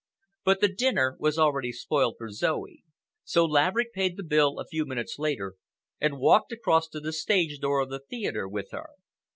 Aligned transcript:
But 0.43 0.61
the 0.61 0.67
dinner 0.67 1.15
was 1.19 1.37
already 1.37 1.71
spoiled 1.71 2.15
for 2.17 2.31
Zoe, 2.31 2.83
so 3.23 3.45
Laverick 3.45 3.93
paid 3.93 4.17
the 4.17 4.23
bill 4.23 4.57
a 4.57 4.65
few 4.65 4.83
minutes 4.83 5.19
later, 5.19 5.57
and 5.99 6.17
walked 6.17 6.51
across 6.51 6.87
to 6.89 6.99
the 6.99 7.13
stage 7.13 7.59
door 7.59 7.81
of 7.81 7.91
the 7.91 7.99
theatre 7.99 8.47
with 8.47 8.71
her. 8.71 8.87